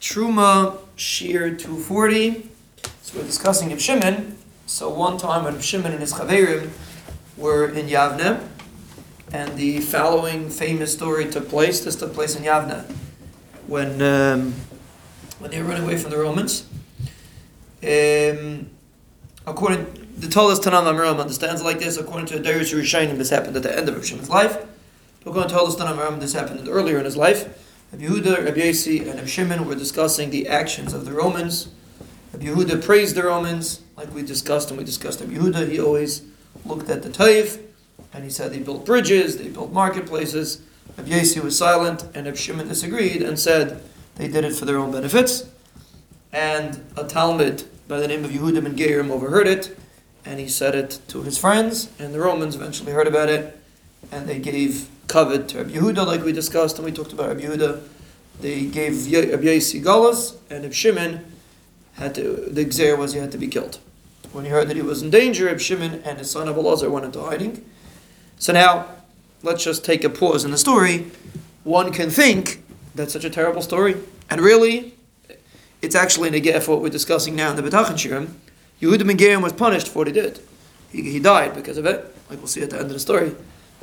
[0.00, 2.48] Truma Shir 240.
[3.02, 4.38] So we're discussing Reb Shimon.
[4.66, 6.70] So one time when Shimon and his Chaverim
[7.36, 8.46] were in Yavne,
[9.32, 11.80] and the following famous story took place.
[11.80, 12.84] This took place in Yavne
[13.66, 14.54] when um,
[15.38, 16.66] when they were running away from the Romans.
[17.82, 18.70] Um,
[19.46, 21.96] according the Tolas Tanam Amiram understands like this.
[21.96, 24.66] According to Darius Rishonim, this happened at the end of Shimon's life.
[25.24, 27.64] According to Tolas Tanam Amiram, this happened earlier in his life.
[27.90, 31.68] Rabbi Yehuda, Rabbi Yossi, and Rabbi Shimon were discussing the actions of the Romans.
[32.34, 35.70] Rabbi Yehuda praised the Romans, like we discussed, and we discussed Rabbi Yehuda.
[35.70, 36.22] He always
[36.66, 37.58] looked at the Taif,
[38.12, 40.60] and he said they built bridges, they built marketplaces.
[40.98, 43.82] Rabbi Yossi was silent, and Rabbi Shimon disagreed and said
[44.16, 45.48] they did it for their own benefits.
[46.30, 49.74] And a Talmud by the name of Yehuda ben Gerim overheard it,
[50.26, 53.58] and he said it to his friends, and the Romans eventually heard about it,
[54.12, 57.40] and they gave covet to Rabbi Yehuda, like we discussed, and we talked about Rabbi
[57.40, 57.82] Yehuda.
[58.40, 61.24] They gave Rabbi Yossi Galus, and Rabbi Shimon
[61.94, 63.78] had to, the Xer was he had to be killed.
[64.32, 67.06] When he heard that he was in danger, Rabbi Shimon and his son Abelazar went
[67.06, 67.64] into hiding.
[68.38, 68.86] So now,
[69.42, 71.10] let's just take a pause in the story.
[71.64, 72.62] One can think
[72.94, 73.96] that's such a terrible story,
[74.30, 74.94] and really,
[75.82, 78.28] it's actually in a for what we're discussing now in the Betachin Shirim.
[78.80, 80.40] Yehuda ben was punished for what he did.
[80.92, 83.34] He, he died because of it, like we'll see at the end of the story.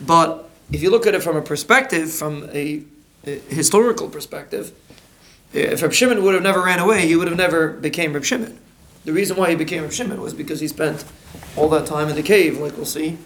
[0.00, 2.82] But if you look at it from a perspective, from a,
[3.26, 4.72] a historical perspective,
[5.52, 8.58] if Reb Shimon would have never ran away, he would have never became Reb Shimon.
[9.04, 11.04] The reason why he became Reb Shimon was because he spent
[11.56, 13.18] all that time in the cave, like we'll see,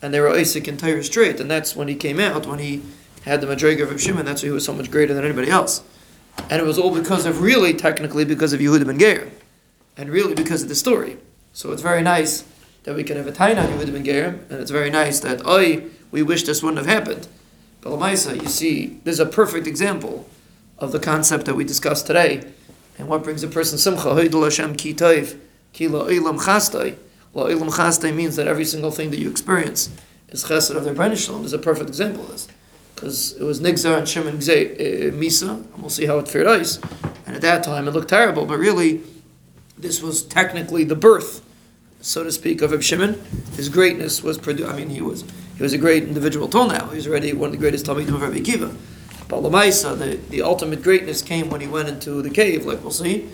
[0.00, 2.82] and they were Isaac and Tyre straight, and that's when he came out, when he
[3.24, 5.50] had the Madriga of Reb Shimon, that's why he was so much greater than anybody
[5.50, 5.82] else.
[6.50, 9.30] And it was all because of, really, technically, because of Yehuda ben Geir,
[9.96, 11.16] and really because of the story.
[11.52, 12.44] So it's very nice
[12.84, 15.42] that we can have a Taina on Yehuda ben Geir, and it's very nice that,
[15.44, 17.26] I we wish this wouldn't have happened.
[17.80, 20.28] But Lamaisa, you see, this is a perfect example
[20.78, 22.44] of the concept that we discussed today.
[22.98, 24.08] And what brings a person simcha?
[24.10, 25.38] Hoidul Hashem ki toiv,
[25.72, 26.96] ki la'ilam chastai.
[27.34, 29.90] La'ilam chastai means that every single thing that you experience
[30.28, 31.44] is chesed of the Shalom.
[31.44, 32.48] is a perfect example of this.
[32.94, 36.46] Because it was Nigzar and Shimon Gzei, uh, Misa, and we'll see how it fared
[36.46, 36.78] ice.
[37.26, 39.02] And at that time it looked terrible, but really,
[39.76, 41.42] this was technically the birth,
[42.04, 43.20] so to speak, of Reb Shimon.
[43.56, 45.24] His greatness was produced, I mean, he was
[45.56, 46.88] he was a great individual till now.
[46.88, 48.74] He was already one of the greatest Talmidim of Rabbi Kiva.
[49.28, 52.90] But Lamaisa, the, the ultimate greatness came when he went into the cave, like we'll
[52.90, 53.28] see.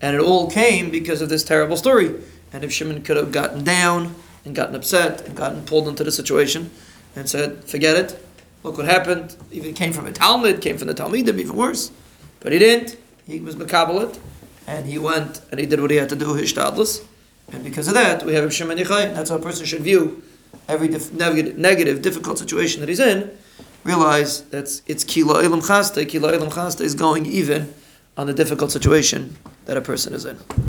[0.00, 2.14] And it all came because of this terrible story.
[2.52, 6.12] And if Shimon could have gotten down and gotten upset and gotten pulled into the
[6.12, 6.70] situation
[7.16, 8.24] and said, forget it,
[8.62, 11.90] look what happened, even came from a Talmud, came from the Talmidim, even worse.
[12.40, 12.96] But he didn't.
[13.26, 14.18] He was Makabalit.
[14.68, 17.04] And he went and he did what he had to do, his Shtadlis.
[17.52, 19.14] And because of that, we have Shimon Yichai.
[19.14, 20.22] That's how a person should view
[20.68, 23.30] every dif- negative, negative, difficult situation that he's in,
[23.84, 26.08] realize that it's kila ilam chaste.
[26.08, 27.72] Kila ilam chaste is going even
[28.16, 29.36] on the difficult situation
[29.66, 30.38] that a person is in.